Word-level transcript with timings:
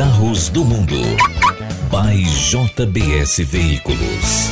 carros 0.00 0.48
do 0.48 0.64
mundo. 0.64 0.96
By 1.90 2.24
JBS 2.24 3.36
Veículos. 3.40 4.48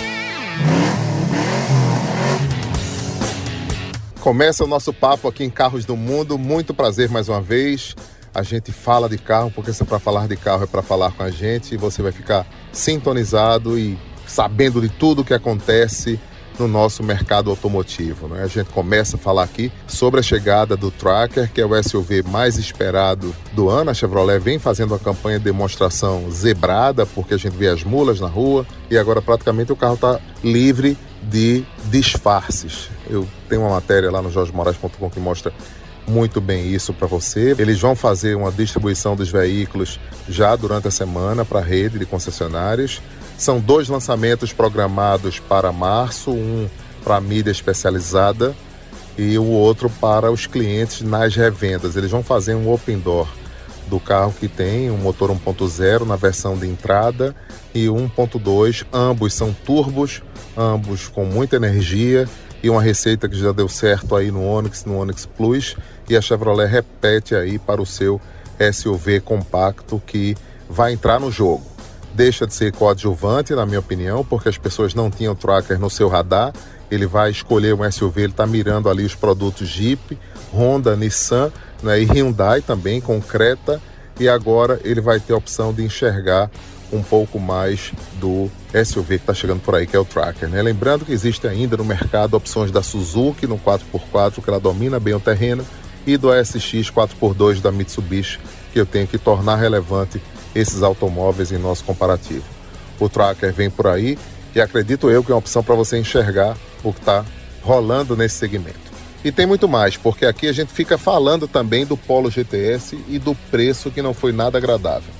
Começa 4.20 4.62
o 4.62 4.66
nosso 4.66 4.92
papo 4.92 5.26
aqui 5.26 5.44
em 5.44 5.48
Carros 5.48 5.86
do 5.86 5.96
Mundo. 5.96 6.36
Muito 6.36 6.74
prazer 6.74 7.08
mais 7.08 7.30
uma 7.30 7.40
vez. 7.40 7.96
A 8.34 8.42
gente 8.42 8.72
fala 8.72 9.08
de 9.08 9.16
carro 9.16 9.50
porque 9.50 9.72
se 9.72 9.82
é 9.82 9.86
para 9.86 9.98
falar 9.98 10.28
de 10.28 10.36
carro 10.36 10.64
é 10.64 10.66
para 10.66 10.82
falar 10.82 11.12
com 11.12 11.22
a 11.22 11.30
gente 11.30 11.74
e 11.74 11.78
você 11.78 12.02
vai 12.02 12.12
ficar 12.12 12.46
sintonizado 12.70 13.78
e 13.78 13.98
sabendo 14.26 14.82
de 14.82 14.90
tudo 14.90 15.22
o 15.22 15.24
que 15.24 15.32
acontece 15.32 16.20
no 16.58 16.68
nosso 16.68 17.02
mercado 17.02 17.50
automotivo. 17.50 18.28
Né? 18.28 18.42
A 18.42 18.46
gente 18.46 18.70
começa 18.70 19.16
a 19.16 19.18
falar 19.18 19.44
aqui 19.44 19.72
sobre 19.86 20.20
a 20.20 20.22
chegada 20.22 20.76
do 20.76 20.90
Tracker, 20.90 21.50
que 21.52 21.60
é 21.60 21.66
o 21.66 21.82
SUV 21.82 22.22
mais 22.22 22.56
esperado 22.58 23.34
do 23.52 23.68
ano. 23.68 23.90
A 23.90 23.94
Chevrolet 23.94 24.38
vem 24.38 24.58
fazendo 24.58 24.92
uma 24.92 24.98
campanha 24.98 25.38
de 25.38 25.44
demonstração 25.44 26.30
zebrada, 26.30 27.06
porque 27.06 27.34
a 27.34 27.38
gente 27.38 27.56
vê 27.56 27.68
as 27.68 27.84
mulas 27.84 28.20
na 28.20 28.28
rua 28.28 28.66
e 28.90 28.98
agora 28.98 29.22
praticamente 29.22 29.72
o 29.72 29.76
carro 29.76 29.94
está 29.94 30.20
livre 30.42 30.96
de 31.22 31.64
disfarces. 31.86 32.90
Eu 33.08 33.26
tenho 33.48 33.62
uma 33.62 33.70
matéria 33.70 34.10
lá 34.10 34.22
no 34.22 34.30
jorgemoraes.com 34.30 35.10
que 35.10 35.20
mostra 35.20 35.52
muito 36.08 36.40
bem 36.40 36.72
isso 36.72 36.92
para 36.92 37.06
você. 37.06 37.54
Eles 37.58 37.78
vão 37.78 37.94
fazer 37.94 38.34
uma 38.34 38.50
distribuição 38.50 39.14
dos 39.14 39.28
veículos 39.28 40.00
já 40.28 40.56
durante 40.56 40.88
a 40.88 40.90
semana 40.90 41.44
para 41.44 41.60
a 41.60 41.62
rede 41.62 41.98
de 41.98 42.06
concessionárias. 42.06 43.00
São 43.38 43.60
dois 43.60 43.88
lançamentos 43.88 44.52
programados 44.52 45.38
para 45.38 45.70
março, 45.70 46.32
um 46.32 46.68
para 47.04 47.16
a 47.16 47.20
mídia 47.20 47.52
especializada 47.52 48.54
e 49.16 49.38
o 49.38 49.44
outro 49.44 49.88
para 49.88 50.28
os 50.28 50.48
clientes 50.48 51.02
nas 51.02 51.36
revendas. 51.36 51.94
Eles 51.94 52.10
vão 52.10 52.22
fazer 52.22 52.56
um 52.56 52.68
open 52.70 52.98
door 52.98 53.28
do 53.86 54.00
carro 54.00 54.34
que 54.38 54.48
tem 54.48 54.90
um 54.90 54.96
motor 54.96 55.30
1.0 55.30 56.04
na 56.04 56.16
versão 56.16 56.58
de 56.58 56.66
entrada 56.66 57.34
e 57.72 57.86
1.2, 57.86 58.84
ambos 58.92 59.32
são 59.34 59.52
turbos, 59.64 60.20
ambos 60.56 61.06
com 61.06 61.24
muita 61.24 61.56
energia 61.56 62.28
e 62.60 62.68
uma 62.68 62.82
receita 62.82 63.28
que 63.28 63.38
já 63.38 63.52
deu 63.52 63.68
certo 63.68 64.16
aí 64.16 64.32
no 64.32 64.44
Onix, 64.44 64.84
no 64.84 64.98
Onix 64.98 65.24
Plus, 65.24 65.76
e 66.08 66.16
a 66.16 66.20
Chevrolet 66.20 66.66
repete 66.68 67.36
aí 67.36 67.56
para 67.56 67.80
o 67.80 67.86
seu 67.86 68.20
SUV 68.72 69.20
compacto 69.20 70.02
que 70.04 70.36
vai 70.68 70.92
entrar 70.92 71.20
no 71.20 71.30
jogo 71.30 71.67
deixa 72.18 72.48
de 72.48 72.52
ser 72.52 72.72
coadjuvante, 72.72 73.54
na 73.54 73.64
minha 73.64 73.78
opinião, 73.78 74.24
porque 74.24 74.48
as 74.48 74.58
pessoas 74.58 74.92
não 74.92 75.08
tinham 75.08 75.36
tracker 75.36 75.78
no 75.78 75.88
seu 75.88 76.08
radar. 76.08 76.52
Ele 76.90 77.06
vai 77.06 77.30
escolher 77.30 77.72
um 77.74 77.88
SUV, 77.88 78.22
ele 78.22 78.32
está 78.32 78.44
mirando 78.44 78.90
ali 78.90 79.04
os 79.04 79.14
produtos 79.14 79.68
Jeep, 79.68 80.18
Honda, 80.52 80.96
Nissan 80.96 81.52
né, 81.80 82.02
e 82.02 82.04
Hyundai 82.04 82.60
também, 82.60 83.00
com 83.00 83.22
Creta. 83.22 83.80
E 84.18 84.28
agora 84.28 84.80
ele 84.82 85.00
vai 85.00 85.20
ter 85.20 85.32
a 85.32 85.36
opção 85.36 85.72
de 85.72 85.84
enxergar 85.84 86.50
um 86.92 87.04
pouco 87.04 87.38
mais 87.38 87.92
do 88.14 88.50
SUV 88.84 89.18
que 89.18 89.22
está 89.22 89.34
chegando 89.34 89.60
por 89.60 89.76
aí, 89.76 89.86
que 89.86 89.94
é 89.94 89.98
o 90.00 90.04
Tracker. 90.04 90.48
Né? 90.48 90.60
Lembrando 90.60 91.04
que 91.04 91.12
existe 91.12 91.46
ainda 91.46 91.76
no 91.76 91.84
mercado 91.84 92.34
opções 92.34 92.72
da 92.72 92.82
Suzuki 92.82 93.46
no 93.46 93.60
4x4, 93.60 94.42
que 94.42 94.50
ela 94.50 94.58
domina 94.58 94.98
bem 94.98 95.14
o 95.14 95.20
terreno, 95.20 95.64
e 96.04 96.16
do 96.16 96.30
SX 96.32 96.90
4x2 96.90 97.60
da 97.60 97.70
Mitsubishi, 97.70 98.40
que 98.72 98.80
eu 98.80 98.86
tenho 98.86 99.06
que 99.06 99.18
tornar 99.18 99.54
relevante 99.54 100.20
esses 100.54 100.82
automóveis 100.82 101.52
em 101.52 101.58
nosso 101.58 101.84
comparativo. 101.84 102.44
O 102.98 103.08
Tracker 103.08 103.52
vem 103.52 103.70
por 103.70 103.86
aí 103.86 104.18
e 104.54 104.60
acredito 104.60 105.10
eu 105.10 105.22
que 105.22 105.30
é 105.30 105.34
uma 105.34 105.38
opção 105.38 105.62
para 105.62 105.74
você 105.74 105.98
enxergar 105.98 106.56
o 106.82 106.92
que 106.92 107.00
está 107.00 107.24
rolando 107.62 108.16
nesse 108.16 108.36
segmento. 108.36 108.88
E 109.24 109.32
tem 109.32 109.46
muito 109.46 109.68
mais, 109.68 109.96
porque 109.96 110.24
aqui 110.24 110.46
a 110.46 110.52
gente 110.52 110.72
fica 110.72 110.96
falando 110.96 111.48
também 111.48 111.84
do 111.84 111.96
Polo 111.96 112.30
GTS 112.30 112.98
e 113.08 113.18
do 113.18 113.34
preço 113.50 113.90
que 113.90 114.00
não 114.00 114.14
foi 114.14 114.32
nada 114.32 114.58
agradável. 114.58 115.17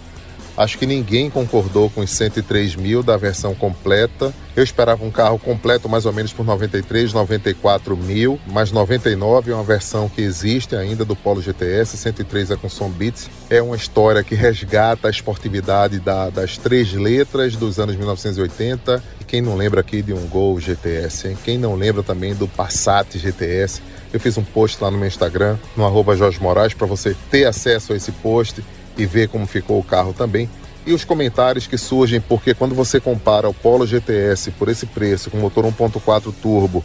Acho 0.59 0.77
que 0.77 0.87
ninguém 0.87 1.31
concordou 1.31 1.89
com 1.89 2.01
os 2.01 2.11
103 2.11 2.75
mil 2.75 3.01
da 3.01 3.17
versão 3.17 3.55
completa. 3.55 4.35
Eu 4.57 4.65
esperava 4.65 5.05
um 5.05 5.11
carro 5.11 5.39
completo 5.39 5.89
mais 5.89 6.05
ou 6.05 6.13
menos 6.13 6.33
por 6.33 6.45
93, 6.45 7.13
94 7.13 7.97
mil, 7.97 8.41
mas 8.45 8.73
99 8.73 9.53
é 9.53 9.55
uma 9.55 9.63
versão 9.63 10.09
que 10.09 10.21
existe 10.21 10.75
ainda 10.75 11.05
do 11.05 11.15
Polo 11.15 11.41
GTS, 11.41 11.97
103 11.97 12.51
é 12.51 12.57
com 12.57 12.69
som 12.69 12.91
Beats. 12.91 13.31
É 13.49 13.63
uma 13.63 13.77
história 13.77 14.25
que 14.25 14.35
resgata 14.35 15.07
a 15.07 15.11
esportividade 15.13 16.01
da, 16.01 16.29
das 16.29 16.59
três 16.59 16.93
letras 16.93 17.55
dos 17.55 17.79
anos 17.79 17.95
1980. 17.95 19.01
E 19.21 19.25
quem 19.25 19.41
não 19.41 19.55
lembra 19.55 19.81
aqui 19.81 20.03
de 20.03 20.13
um 20.13 20.27
Gol 20.27 20.59
GTS, 20.59 21.29
hein? 21.29 21.39
quem 21.45 21.57
não 21.57 21.77
lembra 21.77 22.03
também 22.03 22.35
do 22.35 22.49
Passat 22.49 23.17
GTS. 23.17 23.81
Eu 24.13 24.19
fiz 24.19 24.37
um 24.37 24.43
post 24.43 24.83
lá 24.83 24.91
no 24.91 24.99
meu 24.99 25.07
Instagram, 25.07 25.57
no 25.77 25.87
arroba 25.87 26.17
Jorge 26.17 26.43
Moraes, 26.43 26.75
para 26.75 26.87
você 26.89 27.15
ter 27.31 27.45
acesso 27.45 27.93
a 27.93 27.97
esse 27.97 28.11
post 28.11 28.61
e 28.99 29.07
ver 29.07 29.29
como 29.29 29.47
ficou 29.47 29.79
o 29.79 29.85
carro 29.85 30.13
também. 30.13 30.51
E 30.85 30.93
os 30.93 31.05
comentários 31.05 31.67
que 31.67 31.79
surgem, 31.79 32.21
porque 32.21 32.55
quando 32.55 32.75
você 32.75 33.01
compara 33.01 33.49
o 33.49 33.55
Polo 33.55 33.87
GTS 33.87 34.51
por 34.53 34.69
esse 34.69 34.87
preço, 34.87 35.31
com 35.31 35.39
motor 35.39 35.65
1.4 35.65 36.35
turbo 36.43 36.85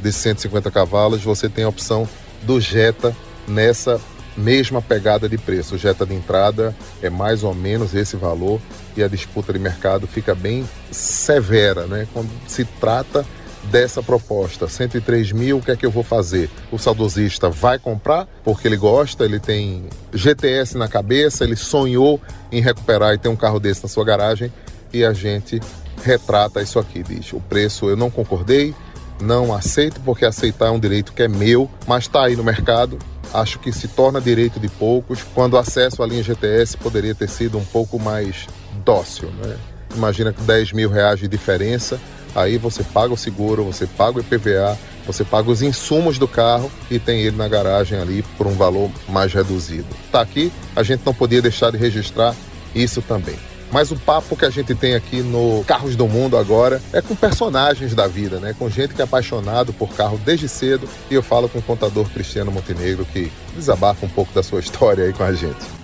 de 0.00 0.12
150 0.12 0.70
cavalos, 0.70 1.22
você 1.22 1.48
tem 1.48 1.64
a 1.64 1.68
opção 1.68 2.08
do 2.42 2.60
Jetta 2.60 3.14
nessa 3.46 4.00
mesma 4.36 4.80
pegada 4.80 5.28
de 5.28 5.36
preço. 5.36 5.74
O 5.74 5.78
Jetta 5.78 6.06
de 6.06 6.14
entrada 6.14 6.74
é 7.02 7.10
mais 7.10 7.42
ou 7.42 7.54
menos 7.54 7.94
esse 7.94 8.16
valor 8.16 8.60
e 8.96 9.02
a 9.02 9.08
disputa 9.08 9.52
de 9.52 9.58
mercado 9.58 10.06
fica 10.06 10.34
bem 10.34 10.68
severa, 10.90 11.86
né? 11.86 12.06
Quando 12.12 12.30
se 12.46 12.64
trata 12.64 13.26
dessa 13.64 14.02
proposta. 14.02 14.68
103 14.68 15.32
mil, 15.32 15.58
o 15.58 15.62
que 15.62 15.70
é 15.70 15.76
que 15.76 15.84
eu 15.84 15.90
vou 15.90 16.02
fazer? 16.02 16.50
O 16.70 16.78
saudosista 16.78 17.50
vai 17.50 17.78
comprar 17.78 18.26
porque 18.44 18.66
ele 18.66 18.76
gosta, 18.76 19.24
ele 19.24 19.40
tem 19.40 19.84
GTS 20.12 20.76
na 20.76 20.88
cabeça, 20.88 21.44
ele 21.44 21.56
sonhou 21.56 22.20
em 22.50 22.60
recuperar 22.60 23.14
e 23.14 23.18
ter 23.18 23.28
um 23.28 23.36
carro 23.36 23.60
desse 23.60 23.82
na 23.82 23.88
sua 23.88 24.04
garagem 24.04 24.52
e 24.92 25.04
a 25.04 25.12
gente 25.12 25.60
retrata 26.02 26.62
isso 26.62 26.78
aqui, 26.78 27.02
diz. 27.02 27.32
O 27.32 27.40
preço 27.40 27.88
eu 27.88 27.96
não 27.96 28.10
concordei, 28.10 28.74
não 29.20 29.54
aceito 29.54 30.00
porque 30.00 30.24
aceitar 30.24 30.66
é 30.66 30.70
um 30.70 30.80
direito 30.80 31.12
que 31.12 31.22
é 31.22 31.28
meu, 31.28 31.70
mas 31.86 32.04
está 32.04 32.24
aí 32.24 32.36
no 32.36 32.44
mercado. 32.44 32.98
Acho 33.34 33.58
que 33.58 33.70
se 33.72 33.88
torna 33.88 34.20
direito 34.20 34.58
de 34.58 34.68
poucos 34.68 35.22
quando 35.34 35.54
o 35.54 35.58
acesso 35.58 36.02
à 36.02 36.06
linha 36.06 36.22
GTS 36.22 36.78
poderia 36.78 37.14
ter 37.14 37.28
sido 37.28 37.58
um 37.58 37.64
pouco 37.64 37.98
mais 37.98 38.46
dócil. 38.84 39.30
Né? 39.32 39.56
Imagina 39.94 40.32
que 40.32 40.40
10 40.40 40.72
mil 40.72 40.88
reais 40.88 41.20
de 41.20 41.28
diferença 41.28 42.00
Aí 42.34 42.58
você 42.58 42.82
paga 42.82 43.12
o 43.12 43.16
seguro, 43.16 43.64
você 43.64 43.86
paga 43.86 44.18
o 44.18 44.20
IPVA, 44.20 44.78
você 45.06 45.24
paga 45.24 45.50
os 45.50 45.62
insumos 45.62 46.18
do 46.18 46.28
carro 46.28 46.70
e 46.90 46.98
tem 46.98 47.20
ele 47.22 47.36
na 47.36 47.48
garagem 47.48 47.98
ali 47.98 48.22
por 48.36 48.46
um 48.46 48.54
valor 48.54 48.90
mais 49.08 49.32
reduzido. 49.32 49.86
Tá 50.12 50.20
aqui, 50.20 50.52
a 50.76 50.82
gente 50.82 51.02
não 51.04 51.14
podia 51.14 51.40
deixar 51.40 51.70
de 51.70 51.78
registrar 51.78 52.34
isso 52.74 53.00
também. 53.02 53.36
Mas 53.70 53.90
o 53.90 53.96
papo 53.96 54.34
que 54.34 54.46
a 54.46 54.50
gente 54.50 54.74
tem 54.74 54.94
aqui 54.94 55.20
no 55.20 55.62
Carros 55.66 55.94
do 55.94 56.08
Mundo 56.08 56.38
agora 56.38 56.80
é 56.92 57.02
com 57.02 57.14
personagens 57.14 57.94
da 57.94 58.06
vida, 58.06 58.40
né? 58.40 58.54
Com 58.58 58.70
gente 58.70 58.94
que 58.94 59.02
é 59.02 59.04
apaixonado 59.04 59.74
por 59.74 59.90
carro 59.90 60.18
desde 60.24 60.48
cedo. 60.48 60.88
E 61.10 61.14
eu 61.14 61.22
falo 61.22 61.50
com 61.50 61.58
o 61.58 61.62
contador 61.62 62.08
Cristiano 62.08 62.50
Montenegro 62.50 63.04
que 63.04 63.30
desabafa 63.54 64.06
um 64.06 64.08
pouco 64.08 64.32
da 64.32 64.42
sua 64.42 64.60
história 64.60 65.04
aí 65.04 65.12
com 65.12 65.22
a 65.22 65.34
gente 65.34 65.78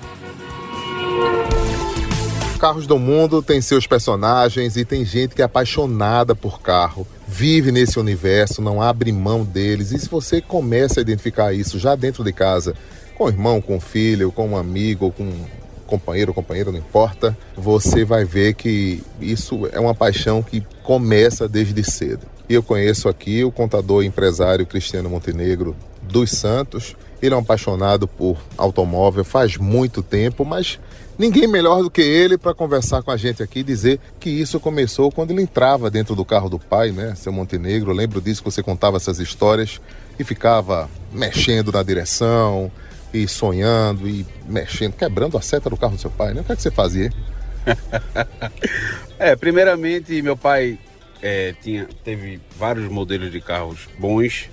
carros 2.64 2.86
do 2.86 2.98
mundo 2.98 3.42
tem 3.42 3.60
seus 3.60 3.86
personagens 3.86 4.74
e 4.74 4.86
tem 4.86 5.04
gente 5.04 5.34
que 5.34 5.42
é 5.42 5.44
apaixonada 5.44 6.34
por 6.34 6.62
carro, 6.62 7.06
vive 7.28 7.70
nesse 7.70 7.98
universo, 7.98 8.62
não 8.62 8.80
abre 8.80 9.12
mão 9.12 9.44
deles. 9.44 9.92
E 9.92 9.98
se 9.98 10.08
você 10.08 10.40
começa 10.40 10.98
a 10.98 11.02
identificar 11.02 11.52
isso 11.52 11.78
já 11.78 11.94
dentro 11.94 12.24
de 12.24 12.32
casa, 12.32 12.74
com 13.18 13.24
o 13.24 13.28
irmão, 13.28 13.60
com 13.60 13.76
o 13.76 13.80
filho, 13.80 14.32
com 14.32 14.48
um 14.48 14.56
amigo, 14.56 15.12
com 15.12 15.24
um 15.24 15.44
companheiro 15.86 16.30
ou 16.30 16.34
companheira, 16.34 16.72
não 16.72 16.78
importa, 16.78 17.36
você 17.54 18.02
vai 18.02 18.24
ver 18.24 18.54
que 18.54 19.02
isso 19.20 19.68
é 19.70 19.78
uma 19.78 19.94
paixão 19.94 20.42
que 20.42 20.66
começa 20.82 21.46
desde 21.46 21.84
cedo. 21.84 22.26
E 22.48 22.54
eu 22.54 22.62
conheço 22.62 23.10
aqui 23.10 23.44
o 23.44 23.52
contador 23.52 24.02
e 24.02 24.06
empresário 24.06 24.64
Cristiano 24.64 25.10
Montenegro 25.10 25.76
dos 26.00 26.30
Santos. 26.30 26.96
Ele 27.20 27.34
é 27.34 27.36
um 27.36 27.40
apaixonado 27.40 28.08
por 28.08 28.38
automóvel 28.56 29.22
faz 29.22 29.58
muito 29.58 30.02
tempo, 30.02 30.46
mas 30.46 30.78
Ninguém 31.18 31.46
melhor 31.46 31.82
do 31.82 31.90
que 31.90 32.02
ele 32.02 32.36
para 32.36 32.52
conversar 32.52 33.02
com 33.02 33.10
a 33.10 33.16
gente 33.16 33.42
aqui 33.42 33.60
e 33.60 33.62
dizer 33.62 34.00
que 34.18 34.28
isso 34.28 34.58
começou 34.58 35.12
quando 35.12 35.30
ele 35.30 35.42
entrava 35.42 35.90
dentro 35.90 36.16
do 36.16 36.24
carro 36.24 36.48
do 36.48 36.58
pai, 36.58 36.90
né, 36.90 37.14
seu 37.14 37.32
Montenegro. 37.32 37.92
Eu 37.92 37.94
lembro 37.94 38.20
disso 38.20 38.42
que 38.42 38.50
você 38.50 38.62
contava 38.62 38.96
essas 38.96 39.20
histórias 39.20 39.80
e 40.18 40.24
ficava 40.24 40.90
mexendo 41.12 41.70
na 41.70 41.82
direção 41.82 42.70
e 43.12 43.28
sonhando 43.28 44.08
e 44.08 44.26
mexendo, 44.48 44.94
quebrando 44.94 45.38
a 45.38 45.40
seta 45.40 45.70
do 45.70 45.76
carro 45.76 45.94
do 45.94 46.00
seu 46.00 46.10
pai, 46.10 46.34
né? 46.34 46.40
O 46.40 46.44
que 46.44 46.52
é 46.52 46.56
que 46.56 46.62
você 46.62 46.70
fazia? 46.70 47.12
é, 49.16 49.36
primeiramente, 49.36 50.20
meu 50.20 50.36
pai 50.36 50.78
é, 51.22 51.54
tinha, 51.62 51.86
teve 52.02 52.40
vários 52.58 52.90
modelos 52.90 53.30
de 53.30 53.40
carros 53.40 53.88
bons, 53.98 54.50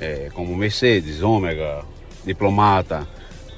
é, 0.00 0.28
como 0.34 0.56
Mercedes, 0.56 1.22
Ômega, 1.22 1.84
Diplomata, 2.26 3.06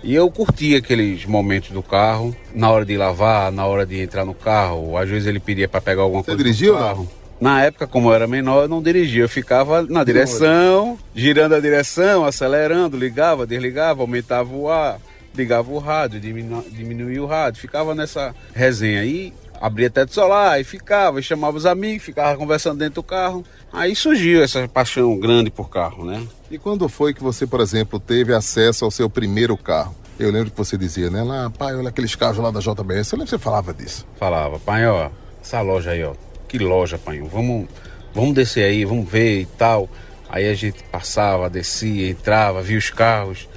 e 0.06 0.14
eu 0.14 0.30
curtia 0.30 0.78
aqueles 0.78 1.26
momentos 1.26 1.70
do 1.70 1.82
carro, 1.82 2.34
na 2.54 2.70
hora 2.70 2.84
de 2.84 2.96
lavar, 2.96 3.50
na 3.50 3.66
hora 3.66 3.84
de 3.84 4.00
entrar 4.00 4.24
no 4.24 4.34
carro. 4.34 4.96
Às 4.96 5.08
vezes 5.08 5.26
ele 5.26 5.40
pedia 5.40 5.68
para 5.68 5.80
pegar 5.80 6.02
alguma 6.02 6.22
Você 6.22 6.26
coisa. 6.26 6.38
Você 6.38 6.44
dirigiu 6.44 6.74
ou 6.74 6.80
não? 6.80 7.08
Na 7.40 7.64
época, 7.64 7.88
como 7.88 8.10
eu 8.10 8.14
era 8.14 8.26
menor, 8.28 8.62
eu 8.62 8.68
não 8.68 8.80
dirigia. 8.80 9.24
Eu 9.24 9.28
ficava 9.28 9.82
na 9.82 10.04
direção, 10.04 10.96
girando 11.12 11.56
a 11.56 11.60
direção, 11.60 12.24
acelerando, 12.24 12.96
ligava, 12.96 13.44
desligava, 13.44 14.00
aumentava 14.00 14.54
o 14.54 14.70
ar, 14.70 15.00
ligava 15.34 15.72
o 15.72 15.78
rádio, 15.78 16.20
diminu, 16.20 16.64
diminuía 16.70 17.20
o 17.20 17.26
rádio, 17.26 17.60
ficava 17.60 17.92
nessa 17.92 18.32
resenha 18.54 19.00
aí, 19.00 19.32
abria 19.60 19.90
teto 19.90 20.12
solar 20.12 20.60
e 20.60 20.64
ficava, 20.64 21.20
e 21.20 21.22
chamava 21.22 21.56
os 21.56 21.66
amigos, 21.66 22.04
ficava 22.04 22.36
conversando 22.36 22.78
dentro 22.78 22.96
do 22.96 23.02
carro. 23.02 23.44
Aí 23.72 23.94
surgiu 23.94 24.42
essa 24.42 24.66
paixão 24.68 25.18
grande 25.18 25.50
por 25.50 25.68
carro, 25.68 26.04
né? 26.04 26.26
E 26.50 26.58
quando 26.58 26.88
foi 26.88 27.12
que 27.12 27.22
você, 27.22 27.46
por 27.46 27.60
exemplo, 27.60 27.98
teve 27.98 28.34
acesso 28.34 28.84
ao 28.84 28.90
seu 28.90 29.10
primeiro 29.10 29.56
carro? 29.56 29.94
Eu 30.18 30.30
lembro 30.30 30.50
que 30.50 30.56
você 30.56 30.78
dizia, 30.78 31.10
né? 31.10 31.22
Lá, 31.22 31.50
pai, 31.50 31.74
olha 31.74 31.90
aqueles 31.90 32.14
carros 32.14 32.38
lá 32.38 32.50
da 32.50 32.60
JBS. 32.60 33.12
Eu 33.12 33.18
lembro 33.18 33.24
que 33.24 33.30
você 33.30 33.38
falava 33.38 33.74
disso. 33.74 34.06
Falava, 34.18 34.58
pai, 34.58 34.86
ó, 34.86 35.10
essa 35.42 35.60
loja 35.60 35.90
aí, 35.90 36.02
ó. 36.02 36.14
Que 36.48 36.58
loja, 36.58 36.96
pai. 36.96 37.20
Vamos, 37.20 37.68
vamos 38.14 38.34
descer 38.34 38.64
aí, 38.64 38.84
vamos 38.84 39.08
ver 39.08 39.42
e 39.42 39.46
tal. 39.46 39.88
Aí 40.28 40.48
a 40.48 40.54
gente 40.54 40.82
passava, 40.84 41.50
descia, 41.50 42.08
entrava, 42.08 42.62
via 42.62 42.78
os 42.78 42.90
carros. 42.90 43.48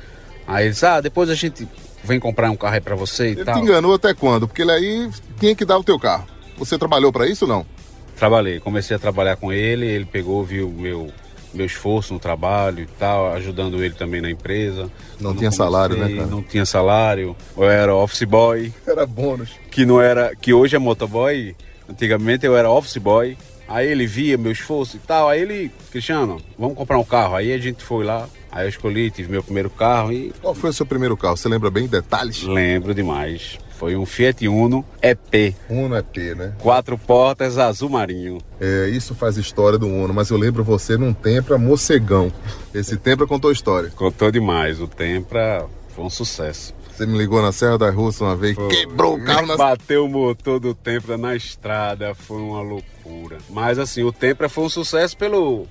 Aí 0.46 0.66
eles, 0.66 0.84
ah, 0.84 1.00
depois 1.00 1.30
a 1.30 1.36
gente 1.36 1.68
vem 2.04 2.20
comprar 2.20 2.50
um 2.52 2.56
carro 2.56 2.76
aí 2.76 2.82
pra 2.82 2.96
você 2.96 3.30
e 3.30 3.32
ele 3.32 3.46
tal. 3.46 3.56
Ele 3.56 3.66
te 3.66 3.70
enganou 3.70 3.94
até 3.94 4.14
quando? 4.14 4.48
Porque 4.48 4.62
ele 4.62 4.72
aí 4.72 5.10
tinha 5.40 5.56
que 5.56 5.66
dar 5.66 5.78
o 5.78 5.84
teu 5.84 6.00
carro. 6.00 6.28
Você 6.58 6.78
trabalhou 6.78 7.12
para 7.12 7.28
isso 7.28 7.46
ou 7.46 7.50
não? 7.50 7.66
Trabalhei, 8.18 8.60
comecei 8.60 8.96
a 8.96 9.00
trabalhar 9.00 9.38
com 9.38 9.52
ele, 9.52 9.86
ele 9.86 10.06
pegou, 10.06 10.44
viu 10.44 10.70
meu 10.70 11.10
meu 11.54 11.66
esforço 11.66 12.14
no 12.14 12.20
trabalho 12.20 12.84
e 12.84 12.86
tal, 12.86 13.34
ajudando 13.34 13.84
ele 13.84 13.94
também 13.94 14.22
na 14.22 14.30
empresa. 14.30 14.84
Não 15.20 15.32
tinha 15.34 15.50
comecei, 15.50 15.52
salário, 15.52 15.98
né, 15.98 16.16
cara? 16.16 16.28
Não 16.28 16.44
tinha 16.44 16.66
salário. 16.66 17.36
Eu 17.58 17.70
era 17.70 17.96
office 17.96 18.24
boy. 18.24 18.74
Era 18.86 19.06
bônus. 19.06 19.50
Que 19.72 19.86
não 19.86 20.00
era, 20.02 20.36
que 20.36 20.54
hoje 20.54 20.76
é 20.76 20.80
motoboy. 20.80 21.56
Antigamente 21.90 22.46
eu 22.46 22.56
era 22.56 22.70
office 22.70 22.98
boy. 22.98 23.36
Aí 23.70 23.88
ele 23.88 24.08
via 24.08 24.38
meu 24.38 24.52
esforço 24.52 24.98
e 24.98 25.00
tal. 25.00 25.30
Aí 25.30 25.42
ele, 25.42 25.72
Cristiano, 25.92 26.42
vamos 26.58 26.76
comprar 26.76 26.98
um 26.98 27.04
carro. 27.04 27.36
Aí 27.36 27.54
a 27.54 27.58
gente 27.60 27.84
foi 27.84 28.04
lá. 28.04 28.28
Aí 28.52 28.66
eu 28.66 28.70
escolhi, 28.70 29.12
tive 29.12 29.32
meu 29.32 29.44
primeiro 29.44 29.70
carro 29.70 30.12
e. 30.12 30.34
Qual 30.42 30.56
foi 30.56 30.72
o 30.72 30.74
seu 30.74 30.86
primeiro 30.86 31.16
carro? 31.16 31.38
Você 31.38 31.48
lembra 31.48 31.70
bem 31.70 31.88
detalhes? 31.88 32.42
Lembro 32.42 32.96
demais. 32.96 33.60
Foi 33.78 33.96
um 33.96 34.06
Fiat 34.06 34.46
Uno 34.48 34.84
EP. 35.02 35.56
Uno 35.70 35.96
EP, 35.96 36.36
né? 36.36 36.54
Quatro 36.60 36.98
portas, 36.98 37.58
azul 37.58 37.90
marinho. 37.90 38.40
É, 38.60 38.90
isso 38.90 39.16
faz 39.16 39.38
história 39.38 39.78
do 39.78 39.88
Uno, 39.88 40.14
mas 40.14 40.32
eu 40.32 40.38
lembro 40.38 40.66
você 40.66 40.98
num 40.98 41.14
Tempra 41.14 41.58
Mocegão. 41.58 42.34
Esse 42.74 42.98
Tempra 42.98 43.26
contou 43.26 43.52
história. 43.52 43.90
Contou 43.96 44.32
demais. 44.32 44.82
O 44.82 44.88
Tempra 44.88 45.66
foi 45.96 46.04
um 46.04 46.10
sucesso. 46.10 46.74
Você 47.00 47.06
me 47.06 47.18
ligou 47.18 47.42
na 47.42 47.54
Serra 47.54 47.78
da 47.78 47.90
Rússia 47.90 48.26
uma 48.26 48.36
vez, 48.36 48.56
foi. 48.56 48.68
quebrou 48.68 49.16
o 49.16 49.24
carro 49.24 49.48
na... 49.48 49.56
Bateu 49.58 50.04
o 50.04 50.10
motor 50.10 50.60
do 50.60 50.74
Tempra 50.74 51.18
na 51.18 51.34
estrada, 51.34 52.14
foi 52.14 52.42
uma 52.42 52.62
loucura. 52.62 53.38
Mas 53.50 53.80
assim, 53.80 54.04
o 54.04 54.12
Tempra 54.12 54.50
foi 54.50 54.66
um 54.66 54.70
sucesso 54.70 55.16
pelo 55.16 55.66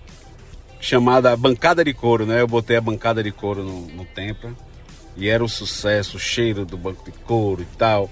chamada 0.80 1.36
bancada 1.36 1.84
de 1.84 1.92
couro, 1.92 2.24
né? 2.24 2.40
Eu 2.40 2.46
botei 2.46 2.78
a 2.78 2.80
bancada 2.80 3.22
de 3.22 3.30
couro 3.30 3.62
no, 3.62 3.88
no 3.88 4.06
Tempra. 4.06 4.54
E 5.18 5.28
era 5.28 5.44
um 5.44 5.48
sucesso, 5.48 6.16
o 6.16 6.20
cheiro 6.20 6.64
do 6.64 6.78
banco 6.78 7.04
de 7.04 7.12
couro 7.18 7.60
e 7.60 7.76
tal. 7.76 8.08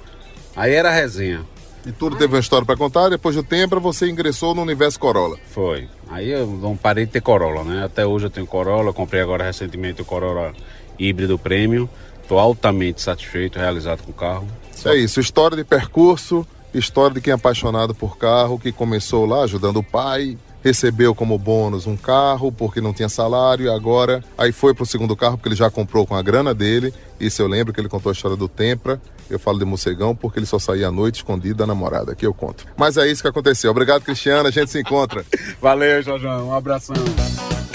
Aí 0.54 0.74
era 0.74 0.90
a 0.90 0.92
resenha. 0.92 1.42
E 1.86 1.92
tudo 1.92 2.16
teve 2.16 2.34
uma 2.34 2.40
história 2.40 2.66
para 2.66 2.76
contar. 2.76 3.08
Depois 3.08 3.34
do 3.34 3.42
tempo, 3.42 3.80
você 3.80 4.10
ingressou 4.10 4.54
no 4.54 4.60
universo 4.60 5.00
Corolla. 5.00 5.38
Foi. 5.52 5.88
Aí 6.10 6.28
eu 6.28 6.46
não 6.46 6.76
parei 6.76 7.06
de 7.06 7.12
ter 7.12 7.22
Corolla, 7.22 7.64
né? 7.64 7.82
Até 7.82 8.04
hoje 8.04 8.26
eu 8.26 8.30
tenho 8.30 8.46
Corolla. 8.46 8.92
Comprei 8.92 9.22
agora 9.22 9.44
recentemente 9.44 10.02
o 10.02 10.04
Corolla 10.04 10.52
híbrido 10.98 11.38
Premium. 11.38 11.88
Estou 12.26 12.40
altamente 12.40 13.00
satisfeito, 13.00 13.56
realizado 13.56 14.02
com 14.02 14.10
o 14.10 14.14
carro. 14.14 14.48
Só... 14.72 14.90
É 14.90 14.96
isso. 14.96 15.20
História 15.20 15.56
de 15.56 15.62
percurso, 15.62 16.44
história 16.74 17.14
de 17.14 17.20
quem 17.20 17.30
é 17.30 17.34
apaixonado 17.34 17.94
por 17.94 18.18
carro, 18.18 18.58
que 18.58 18.72
começou 18.72 19.24
lá 19.24 19.44
ajudando 19.44 19.76
o 19.76 19.82
pai, 19.82 20.36
recebeu 20.60 21.14
como 21.14 21.38
bônus 21.38 21.86
um 21.86 21.96
carro 21.96 22.50
porque 22.50 22.80
não 22.80 22.92
tinha 22.92 23.08
salário 23.08 23.66
e 23.66 23.68
agora 23.68 24.24
aí 24.36 24.50
foi 24.50 24.74
pro 24.74 24.84
segundo 24.84 25.14
carro 25.14 25.36
porque 25.36 25.50
ele 25.50 25.54
já 25.54 25.70
comprou 25.70 26.04
com 26.04 26.16
a 26.16 26.22
grana 26.22 26.52
dele. 26.52 26.92
Isso 27.20 27.40
eu 27.40 27.46
lembro 27.46 27.72
que 27.72 27.80
ele 27.80 27.88
contou 27.88 28.10
a 28.10 28.12
história 28.12 28.36
do 28.36 28.48
Tempra. 28.48 29.00
Eu 29.30 29.38
falo 29.38 29.60
de 29.60 29.64
morcegão 29.64 30.12
porque 30.16 30.40
ele 30.40 30.46
só 30.46 30.58
saía 30.58 30.88
à 30.88 30.90
noite 30.90 31.16
escondido 31.16 31.58
da 31.58 31.66
namorada. 31.66 32.10
Aqui 32.10 32.26
eu 32.26 32.34
conto. 32.34 32.66
Mas 32.76 32.96
é 32.96 33.06
isso 33.06 33.22
que 33.22 33.28
aconteceu. 33.28 33.70
Obrigado, 33.70 34.02
Cristiano. 34.02 34.48
A 34.48 34.50
gente 34.50 34.72
se 34.72 34.80
encontra. 34.80 35.24
Valeu, 35.62 36.02
Jorjão. 36.02 36.48
Um 36.48 36.54
abração. 36.54 36.96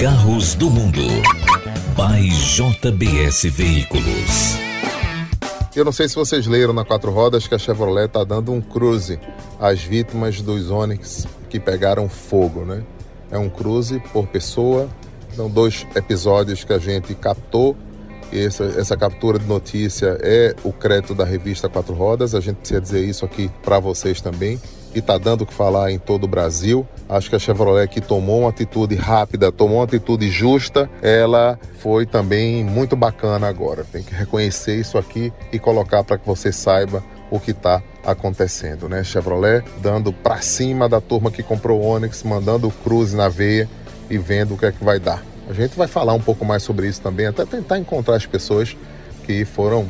Carros 0.01 0.55
do 0.55 0.67
Mundo. 0.67 1.03
By 1.95 2.27
JBS 2.27 3.43
Veículos. 3.43 4.55
Eu 5.75 5.85
não 5.85 5.91
sei 5.91 6.09
se 6.09 6.15
vocês 6.15 6.47
leram 6.47 6.73
na 6.73 6.83
Quatro 6.83 7.11
Rodas 7.11 7.47
que 7.47 7.53
a 7.53 7.59
Chevrolet 7.59 8.07
está 8.07 8.23
dando 8.23 8.51
um 8.51 8.59
cruze 8.59 9.19
às 9.59 9.83
vítimas 9.83 10.41
dos 10.41 10.71
Onix 10.71 11.27
que 11.51 11.59
pegaram 11.59 12.09
fogo, 12.09 12.65
né? 12.65 12.83
É 13.29 13.37
um 13.37 13.47
cruze 13.47 13.99
por 14.11 14.25
pessoa. 14.25 14.89
São 15.35 15.47
dois 15.47 15.85
episódios 15.95 16.63
que 16.63 16.73
a 16.73 16.79
gente 16.79 17.13
captou. 17.13 17.77
Essa, 18.33 18.63
essa 18.63 18.97
captura 18.97 19.37
de 19.37 19.45
notícia 19.45 20.17
é 20.19 20.55
o 20.63 20.73
crédito 20.73 21.13
da 21.13 21.25
revista 21.25 21.69
Quatro 21.69 21.93
Rodas. 21.93 22.33
A 22.33 22.39
gente 22.39 22.55
precisa 22.55 22.81
dizer 22.81 23.05
isso 23.05 23.23
aqui 23.23 23.51
para 23.61 23.77
vocês 23.77 24.19
também. 24.19 24.59
E 24.93 24.99
está 24.99 25.17
dando 25.17 25.41
o 25.41 25.45
que 25.45 25.53
falar 25.53 25.91
em 25.91 25.97
todo 25.97 26.25
o 26.25 26.27
Brasil. 26.27 26.85
Acho 27.07 27.29
que 27.29 27.35
a 27.35 27.39
Chevrolet 27.39 27.87
que 27.87 28.01
tomou 28.01 28.41
uma 28.41 28.49
atitude 28.49 28.95
rápida, 28.95 29.51
tomou 29.51 29.77
uma 29.77 29.85
atitude 29.85 30.29
justa, 30.29 30.89
ela 31.01 31.59
foi 31.79 32.05
também 32.05 32.63
muito 32.63 32.95
bacana 32.95 33.47
agora. 33.47 33.85
Tem 33.89 34.03
que 34.03 34.13
reconhecer 34.13 34.79
isso 34.79 34.97
aqui 34.97 35.31
e 35.51 35.59
colocar 35.59 36.03
para 36.03 36.17
que 36.17 36.27
você 36.27 36.51
saiba 36.51 37.03
o 37.29 37.39
que 37.39 37.51
está 37.51 37.81
acontecendo, 38.05 38.89
né? 38.89 39.03
Chevrolet 39.03 39.63
dando 39.81 40.11
para 40.11 40.41
cima 40.41 40.89
da 40.89 40.99
turma 40.99 41.31
que 41.31 41.41
comprou 41.41 41.81
o 41.81 41.85
Onix, 41.85 42.23
mandando 42.23 42.67
o 42.67 42.71
Cruze 42.71 43.15
na 43.15 43.29
veia 43.29 43.69
e 44.09 44.17
vendo 44.17 44.55
o 44.55 44.57
que 44.57 44.65
é 44.65 44.71
que 44.71 44.83
vai 44.83 44.99
dar. 44.99 45.23
A 45.49 45.53
gente 45.53 45.75
vai 45.75 45.87
falar 45.87 46.13
um 46.13 46.21
pouco 46.21 46.45
mais 46.45 46.63
sobre 46.63 46.87
isso 46.87 47.01
também, 47.01 47.25
até 47.25 47.45
tentar 47.45 47.77
encontrar 47.77 48.15
as 48.15 48.25
pessoas 48.25 48.75
que 49.23 49.45
foram 49.45 49.87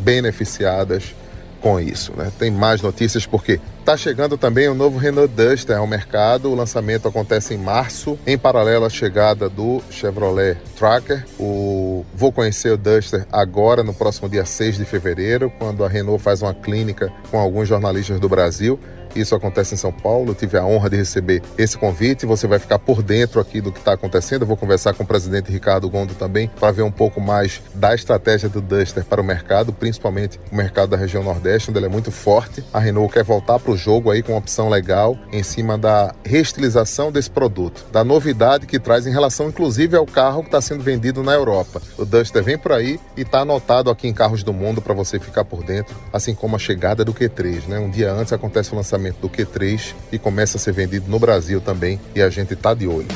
beneficiadas 0.00 1.14
com 1.60 1.78
isso. 1.80 2.12
Né? 2.16 2.30
Tem 2.38 2.50
mais 2.50 2.82
notícias 2.82 3.26
porque 3.26 3.60
está 3.82 3.96
chegando 3.96 4.38
também 4.38 4.68
o 4.68 4.74
novo 4.74 4.96
Renault 4.96 5.34
Duster 5.34 5.76
ao 5.76 5.88
mercado. 5.88 6.48
O 6.48 6.54
lançamento 6.54 7.08
acontece 7.08 7.52
em 7.52 7.58
março, 7.58 8.16
em 8.24 8.38
paralelo 8.38 8.84
à 8.84 8.88
chegada 8.88 9.48
do 9.48 9.82
Chevrolet 9.90 10.56
Tracker. 10.78 11.24
O... 11.38 12.04
Vou 12.14 12.30
conhecer 12.30 12.70
o 12.70 12.76
Duster 12.76 13.26
agora, 13.32 13.82
no 13.82 13.92
próximo 13.92 14.28
dia 14.28 14.44
6 14.44 14.76
de 14.76 14.84
fevereiro, 14.84 15.52
quando 15.58 15.84
a 15.84 15.88
Renault 15.88 16.22
faz 16.22 16.42
uma 16.42 16.54
clínica 16.54 17.12
com 17.28 17.38
alguns 17.38 17.66
jornalistas 17.66 18.20
do 18.20 18.28
Brasil 18.28 18.78
isso 19.16 19.34
acontece 19.34 19.74
em 19.74 19.78
São 19.78 19.92
Paulo. 19.92 20.30
Eu 20.30 20.34
tive 20.34 20.56
a 20.58 20.64
honra 20.64 20.90
de 20.90 20.96
receber 20.96 21.42
esse 21.56 21.76
convite. 21.76 22.26
Você 22.26 22.46
vai 22.46 22.58
ficar 22.58 22.78
por 22.78 23.02
dentro 23.02 23.40
aqui 23.40 23.60
do 23.60 23.72
que 23.72 23.78
está 23.78 23.92
acontecendo. 23.92 24.42
Eu 24.42 24.46
vou 24.46 24.56
conversar 24.56 24.94
com 24.94 25.04
o 25.04 25.06
presidente 25.06 25.50
Ricardo 25.50 25.88
Gondo 25.88 26.14
também 26.14 26.48
para 26.48 26.72
ver 26.72 26.82
um 26.82 26.90
pouco 26.90 27.20
mais 27.20 27.62
da 27.74 27.94
estratégia 27.94 28.48
do 28.48 28.60
Duster 28.60 29.04
para 29.04 29.20
o 29.20 29.24
mercado, 29.24 29.72
principalmente 29.72 30.40
o 30.50 30.56
mercado 30.56 30.90
da 30.90 30.96
região 30.96 31.22
Nordeste, 31.22 31.70
onde 31.70 31.78
ele 31.78 31.86
é 31.86 31.88
muito 31.88 32.10
forte. 32.10 32.64
A 32.72 32.78
Renault 32.78 33.12
quer 33.12 33.24
voltar 33.24 33.58
para 33.58 33.72
o 33.72 33.76
jogo 33.76 34.10
aí 34.10 34.22
com 34.22 34.32
uma 34.32 34.38
opção 34.38 34.68
legal 34.68 35.16
em 35.32 35.42
cima 35.42 35.76
da 35.76 36.14
reestilização 36.24 37.12
desse 37.12 37.30
produto, 37.30 37.86
da 37.92 38.04
novidade 38.04 38.66
que 38.66 38.78
traz 38.78 39.06
em 39.06 39.10
relação, 39.10 39.48
inclusive, 39.48 39.96
ao 39.96 40.06
carro 40.06 40.42
que 40.42 40.48
está 40.48 40.60
sendo 40.60 40.82
vendido 40.82 41.22
na 41.22 41.32
Europa. 41.32 41.80
O 41.98 42.04
Duster 42.04 42.42
vem 42.42 42.58
por 42.58 42.72
aí 42.72 42.98
e 43.16 43.22
está 43.22 43.40
anotado 43.40 43.90
aqui 43.90 44.08
em 44.08 44.14
Carros 44.14 44.42
do 44.42 44.52
Mundo 44.52 44.80
para 44.80 44.94
você 44.94 45.18
ficar 45.18 45.44
por 45.44 45.62
dentro, 45.62 45.94
assim 46.12 46.34
como 46.34 46.56
a 46.56 46.58
chegada 46.58 47.04
do 47.04 47.12
Q3. 47.12 47.66
Né? 47.68 47.78
Um 47.78 47.90
dia 47.90 48.12
antes 48.12 48.32
acontece 48.32 48.72
o 48.72 48.76
lançamento 48.76 49.01
lançamento 49.02 49.20
do 49.20 49.28
Q3 49.28 49.94
e 50.12 50.18
começa 50.18 50.56
a 50.56 50.60
ser 50.60 50.72
vendido 50.72 51.10
no 51.10 51.18
Brasil 51.18 51.60
também 51.60 52.00
e 52.14 52.22
a 52.22 52.30
gente 52.30 52.54
está 52.54 52.72
de 52.72 52.86
olho. 52.86 53.08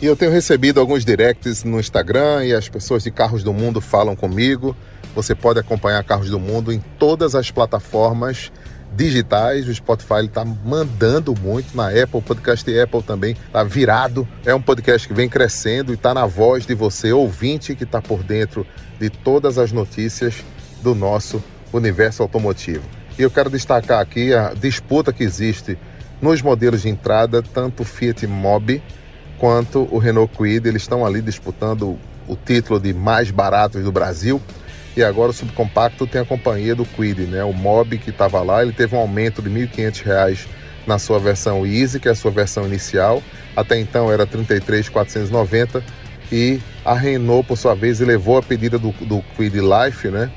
E 0.00 0.06
eu 0.06 0.14
tenho 0.14 0.30
recebido 0.30 0.78
alguns 0.78 1.04
directs 1.04 1.64
no 1.64 1.80
Instagram 1.80 2.44
e 2.44 2.52
as 2.52 2.68
pessoas 2.68 3.02
de 3.02 3.10
Carros 3.10 3.42
do 3.42 3.52
Mundo 3.52 3.80
falam 3.80 4.14
comigo. 4.14 4.76
Você 5.14 5.34
pode 5.34 5.58
acompanhar 5.58 6.04
Carros 6.04 6.30
do 6.30 6.38
Mundo 6.38 6.72
em 6.72 6.78
todas 6.98 7.34
as 7.34 7.50
plataformas 7.50 8.52
digitais. 8.94 9.66
O 9.66 9.74
Spotify 9.74 10.26
está 10.26 10.44
mandando 10.44 11.34
muito 11.40 11.74
na 11.74 11.88
Apple, 11.88 12.18
o 12.18 12.22
podcast 12.22 12.78
Apple 12.78 13.02
também 13.02 13.36
está 13.46 13.64
virado. 13.64 14.28
É 14.44 14.54
um 14.54 14.60
podcast 14.60 15.08
que 15.08 15.14
vem 15.14 15.28
crescendo 15.28 15.92
e 15.92 15.94
está 15.94 16.12
na 16.12 16.26
voz 16.26 16.66
de 16.66 16.74
você, 16.74 17.12
ouvinte, 17.12 17.74
que 17.74 17.84
está 17.84 18.02
por 18.02 18.22
dentro 18.22 18.66
de 19.00 19.08
todas 19.08 19.56
as 19.58 19.72
notícias 19.72 20.44
do 20.82 20.94
nosso 20.94 21.42
universo 21.72 22.22
automotivo. 22.22 22.95
E 23.18 23.22
eu 23.22 23.30
quero 23.30 23.48
destacar 23.48 24.00
aqui 24.00 24.34
a 24.34 24.52
disputa 24.52 25.12
que 25.12 25.24
existe 25.24 25.78
nos 26.20 26.42
modelos 26.42 26.82
de 26.82 26.88
entrada, 26.88 27.42
tanto 27.42 27.82
o 27.82 27.86
Fiat 27.86 28.26
Mobi 28.26 28.82
quanto 29.38 29.88
o 29.90 29.98
Renault 29.98 30.34
Kwid, 30.34 30.66
eles 30.66 30.82
estão 30.82 31.04
ali 31.04 31.20
disputando 31.20 31.98
o 32.26 32.36
título 32.36 32.80
de 32.80 32.92
mais 32.92 33.30
baratos 33.30 33.82
do 33.82 33.92
Brasil. 33.92 34.40
E 34.96 35.04
agora 35.04 35.30
o 35.30 35.34
subcompacto 35.34 36.06
tem 36.06 36.22
a 36.22 36.24
companhia 36.24 36.74
do 36.74 36.86
Kwid, 36.86 37.26
né? 37.26 37.44
O 37.44 37.52
Mobi 37.52 37.98
que 37.98 38.10
estava 38.10 38.42
lá, 38.42 38.62
ele 38.62 38.72
teve 38.72 38.96
um 38.96 38.98
aumento 38.98 39.42
de 39.42 39.50
R$ 39.50 39.66
1.500 39.66 40.46
na 40.86 40.98
sua 40.98 41.18
versão 41.18 41.66
Easy, 41.66 42.00
que 42.00 42.08
é 42.08 42.12
a 42.12 42.14
sua 42.14 42.30
versão 42.30 42.66
inicial. 42.66 43.22
Até 43.54 43.78
então 43.78 44.10
era 44.10 44.26
33.490 44.26 45.82
e 46.32 46.60
a 46.84 46.94
Renault, 46.94 47.46
por 47.46 47.58
sua 47.58 47.74
vez, 47.74 48.00
elevou 48.00 48.38
a 48.38 48.42
pedida 48.42 48.78
do, 48.78 48.90
do 49.04 49.22
Kwid 49.36 49.58
Life, 49.60 50.08
né? 50.08 50.30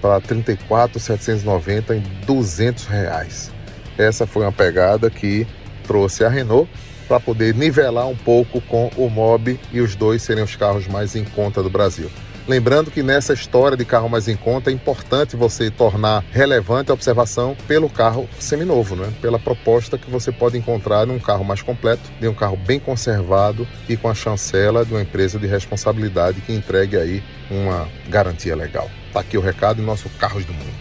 Para 0.00 0.20
34.790 0.20 1.96
em 1.96 2.02
200 2.26 2.86
reais. 2.86 3.50
Essa 3.98 4.26
foi 4.26 4.42
uma 4.42 4.52
pegada 4.52 5.10
que 5.10 5.46
trouxe 5.84 6.24
a 6.24 6.28
Renault 6.28 6.70
para 7.06 7.18
poder 7.18 7.54
nivelar 7.54 8.06
um 8.06 8.16
pouco 8.16 8.60
com 8.62 8.90
o 8.96 9.10
Mob 9.10 9.58
e 9.72 9.80
os 9.80 9.96
dois 9.96 10.22
serem 10.22 10.44
os 10.44 10.54
carros 10.54 10.86
mais 10.86 11.16
em 11.16 11.24
conta 11.24 11.62
do 11.62 11.68
Brasil. 11.68 12.10
Lembrando 12.50 12.90
que 12.90 13.00
nessa 13.00 13.32
história 13.32 13.76
de 13.76 13.84
carro 13.84 14.08
mais 14.08 14.26
em 14.26 14.34
conta 14.34 14.70
é 14.70 14.72
importante 14.72 15.36
você 15.36 15.70
tornar 15.70 16.24
relevante 16.32 16.90
a 16.90 16.94
observação 16.94 17.56
pelo 17.68 17.88
carro 17.88 18.28
seminovo, 18.40 18.96
né? 18.96 19.08
pela 19.22 19.38
proposta 19.38 19.96
que 19.96 20.10
você 20.10 20.32
pode 20.32 20.58
encontrar 20.58 21.06
num 21.06 21.20
carro 21.20 21.44
mais 21.44 21.62
completo, 21.62 22.02
de 22.18 22.26
um 22.26 22.34
carro 22.34 22.56
bem 22.56 22.80
conservado 22.80 23.68
e 23.88 23.96
com 23.96 24.08
a 24.08 24.14
chancela 24.14 24.84
de 24.84 24.92
uma 24.92 25.00
empresa 25.00 25.38
de 25.38 25.46
responsabilidade 25.46 26.40
que 26.40 26.52
entregue 26.52 26.96
aí 26.96 27.22
uma 27.48 27.86
garantia 28.08 28.56
legal. 28.56 28.90
Tá 29.12 29.20
aqui 29.20 29.38
o 29.38 29.40
recado 29.40 29.80
em 29.80 29.84
nosso 29.84 30.08
Carros 30.18 30.44
do 30.44 30.52
Mundo. 30.52 30.74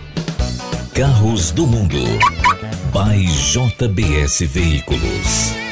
Carros 0.96 1.52
do 1.52 1.68
Mundo. 1.68 2.00
By 2.92 3.24
JBS 3.28 4.40
Veículos. 4.40 5.69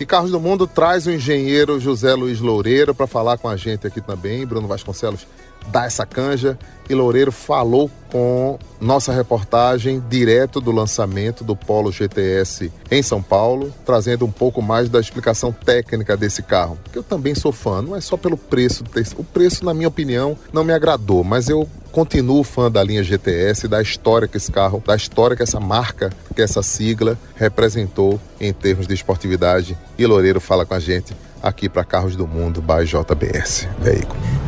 E 0.00 0.06
Carros 0.06 0.30
do 0.30 0.38
Mundo 0.38 0.64
traz 0.64 1.06
o 1.06 1.10
engenheiro 1.10 1.80
José 1.80 2.14
Luiz 2.14 2.38
Loureiro 2.40 2.94
para 2.94 3.08
falar 3.08 3.36
com 3.36 3.48
a 3.48 3.56
gente 3.56 3.84
aqui 3.84 4.00
também. 4.00 4.46
Bruno 4.46 4.68
Vasconcelos 4.68 5.26
dá 5.66 5.84
essa 5.84 6.06
canja 6.06 6.58
e 6.88 6.94
Loureiro 6.94 7.30
falou 7.30 7.90
com 8.10 8.58
nossa 8.80 9.12
reportagem 9.12 10.02
direto 10.08 10.60
do 10.60 10.72
lançamento 10.72 11.44
do 11.44 11.54
Polo 11.54 11.92
GTS 11.92 12.72
em 12.90 13.02
São 13.02 13.22
Paulo, 13.22 13.72
trazendo 13.84 14.24
um 14.24 14.30
pouco 14.30 14.62
mais 14.62 14.88
da 14.88 14.98
explicação 14.98 15.52
técnica 15.52 16.16
desse 16.16 16.42
carro. 16.42 16.78
Que 16.90 16.98
eu 16.98 17.02
também 17.02 17.34
sou 17.34 17.52
fã, 17.52 17.82
não 17.82 17.94
é 17.94 18.00
só 18.00 18.16
pelo 18.16 18.38
preço. 18.38 18.84
O 19.18 19.24
preço, 19.24 19.64
na 19.64 19.74
minha 19.74 19.88
opinião, 19.88 20.36
não 20.50 20.64
me 20.64 20.72
agradou, 20.72 21.22
mas 21.22 21.50
eu 21.50 21.68
continuo 21.92 22.42
fã 22.42 22.70
da 22.70 22.82
linha 22.82 23.04
GTS, 23.04 23.68
da 23.68 23.82
história 23.82 24.26
que 24.26 24.38
esse 24.38 24.50
carro, 24.50 24.82
da 24.86 24.96
história 24.96 25.36
que 25.36 25.42
essa 25.42 25.60
marca, 25.60 26.10
que 26.34 26.40
essa 26.40 26.62
sigla 26.62 27.18
representou 27.34 28.18
em 28.40 28.52
termos 28.52 28.86
de 28.86 28.94
esportividade. 28.94 29.76
E 29.98 30.06
Loureiro 30.06 30.40
fala 30.40 30.64
com 30.64 30.72
a 30.72 30.80
gente 30.80 31.14
aqui 31.42 31.68
para 31.68 31.84
Carros 31.84 32.16
do 32.16 32.26
Mundo 32.26 32.62
by 32.62 32.86
JBS 32.86 33.68
Veículos. 33.78 34.47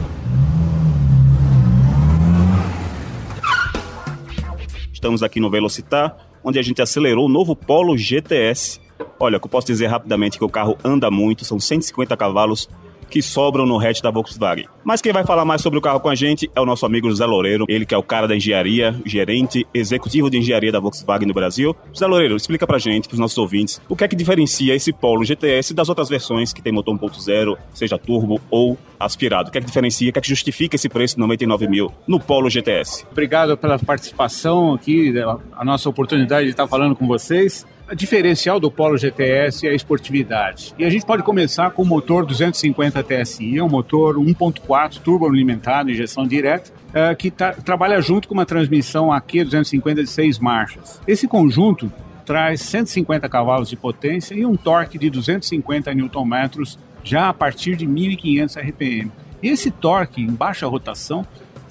Estamos 5.01 5.23
aqui 5.23 5.41
no 5.41 5.49
Velocitar, 5.49 6.15
onde 6.45 6.59
a 6.59 6.63
gente 6.63 6.83
acelerou 6.83 7.25
o 7.25 7.29
novo 7.29 7.57
Polo 7.57 7.97
GTS. 7.97 8.79
Olha, 9.19 9.41
que 9.41 9.47
eu 9.47 9.51
posso 9.51 9.67
dizer 9.67 9.87
rapidamente 9.87 10.37
que 10.37 10.45
o 10.45 10.49
carro 10.49 10.77
anda 10.85 11.11
muito, 11.11 11.43
são 11.43 11.59
150 11.59 12.15
cavalos, 12.19 12.69
que 13.11 13.21
sobram 13.21 13.67
no 13.67 13.79
hatch 13.79 14.01
da 14.01 14.11
Volkswagen. 14.11 14.67
Mas 14.85 15.03
quem 15.03 15.13
vai 15.13 15.25
falar 15.25 15.45
mais 15.45 15.61
sobre 15.61 15.79
o 15.79 15.83
carro 15.83 16.01
com 16.01 16.09
a 16.09 16.15
gente 16.15 16.51
é 16.55 16.61
o 16.61 16.65
nosso 16.65 16.87
amigo 16.87 17.11
José 17.11 17.27
Loureiro, 17.27 17.67
ele 17.69 17.85
que 17.85 17.95
é 17.95 17.99
o 17.99 18.03
cara 18.03 18.27
da 18.27 18.37
engenharia, 18.37 18.99
gerente 19.05 19.67
executivo 19.75 20.31
de 20.31 20.39
engenharia 20.39 20.73
da 20.73 20.81
Volkswagen 20.81 21.27
no 21.27 21.35
Brasil. 21.35 21.77
José 21.93 22.07
Loureiro, 22.07 22.37
explica 22.37 22.67
pra 22.67 22.79
gente, 22.79 23.09
pros 23.09 23.21
nossos 23.21 23.37
ouvintes, 23.37 23.81
o 23.89 23.97
que 23.97 24.05
é 24.05 24.09
que 24.09 24.17
diferencia 24.17 24.75
esse 24.75 24.93
Polo 24.93 25.25
GTS 25.25 25.75
das 25.75 25.89
outras 25.89 26.09
versões 26.09 26.53
que 26.53 26.63
tem 26.63 26.73
motor 26.73 26.97
1.0, 26.97 27.57
seja 27.75 27.99
turbo 27.99 28.41
ou 28.51 28.79
aspirado. 28.99 29.49
O 29.49 29.53
que 29.53 29.59
é 29.59 29.61
que 29.61 29.67
diferencia, 29.67 30.09
o 30.09 30.13
que 30.13 30.19
é 30.19 30.23
que 30.23 30.29
justifica 30.29 30.77
esse 30.77 30.89
preço 30.89 31.17
de 31.17 31.21
99 31.21 31.69
mil 31.69 31.93
no 32.07 32.21
Polo 32.21 32.49
GTS? 32.49 33.07
Obrigado 33.11 33.57
pela 33.57 33.79
participação 33.79 34.75
aqui, 34.75 35.13
a 35.53 35.65
nossa 35.65 35.89
oportunidade 35.89 36.45
de 36.45 36.51
estar 36.51 36.69
falando 36.69 36.95
com 36.95 37.07
vocês. 37.07 37.67
A 37.91 37.95
diferencial 37.95 38.61
do 38.61 38.71
Polo 38.71 38.97
GTS 38.97 39.67
é 39.67 39.71
a 39.71 39.75
esportividade. 39.75 40.73
E 40.79 40.85
a 40.85 40.91
gente 40.91 41.05
pode 41.05 41.25
começar 41.25 41.73
com 41.73 41.83
o 41.83 41.85
motor 41.85 42.25
250 42.25 43.03
TSI, 43.03 43.59
é 43.59 43.65
um 43.65 43.69
motor 43.69 44.15
1.4 44.15 45.01
turbo 45.01 45.27
alimentado, 45.27 45.91
injeção 45.91 46.25
direta, 46.25 46.71
é, 46.95 47.13
que 47.17 47.33
tá, 47.33 47.53
trabalha 47.53 48.01
junto 48.01 48.29
com 48.29 48.35
uma 48.35 48.47
transmissão 48.47 49.13
aqui 49.13 49.43
250 49.43 50.05
de 50.05 50.09
6 50.09 50.39
marchas. 50.39 51.01
Esse 51.05 51.27
conjunto 51.27 51.93
traz 52.25 52.61
150 52.61 53.29
cavalos 53.29 53.69
de 53.69 53.75
potência 53.75 54.37
e 54.37 54.47
um 54.47 54.55
torque 54.55 54.97
de 54.97 55.11
250 55.11 55.93
Nm 55.93 56.77
já 57.03 57.29
a 57.29 57.35
partir 57.35 57.75
de 57.75 57.89
1.500 57.89 58.69
RPM. 58.69 59.13
Esse 59.43 59.69
torque 59.69 60.23
em 60.23 60.31
baixa 60.31 60.65
rotação 60.69 61.27